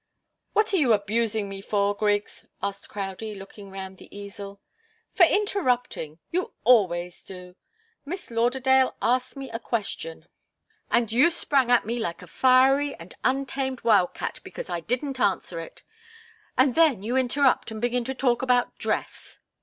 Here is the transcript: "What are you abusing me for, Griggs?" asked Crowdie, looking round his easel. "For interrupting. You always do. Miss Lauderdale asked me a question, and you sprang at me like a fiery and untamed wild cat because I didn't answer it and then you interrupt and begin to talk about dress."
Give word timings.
"What 0.53 0.73
are 0.73 0.77
you 0.77 0.93
abusing 0.93 1.47
me 1.47 1.61
for, 1.61 1.93
Griggs?" 1.93 2.47
asked 2.59 2.89
Crowdie, 2.89 3.35
looking 3.35 3.69
round 3.69 3.99
his 3.99 4.07
easel. 4.09 4.59
"For 5.13 5.27
interrupting. 5.27 6.17
You 6.31 6.53
always 6.63 7.23
do. 7.23 7.55
Miss 8.03 8.31
Lauderdale 8.31 8.95
asked 8.99 9.37
me 9.37 9.51
a 9.51 9.59
question, 9.59 10.25
and 10.89 11.11
you 11.11 11.29
sprang 11.29 11.69
at 11.69 11.85
me 11.85 11.99
like 11.99 12.23
a 12.23 12.27
fiery 12.27 12.95
and 12.95 13.13
untamed 13.23 13.81
wild 13.83 14.15
cat 14.15 14.39
because 14.43 14.71
I 14.71 14.79
didn't 14.79 15.19
answer 15.19 15.59
it 15.59 15.83
and 16.57 16.73
then 16.73 17.03
you 17.03 17.15
interrupt 17.15 17.69
and 17.69 17.79
begin 17.79 18.03
to 18.05 18.15
talk 18.15 18.41
about 18.41 18.75
dress." 18.79 19.37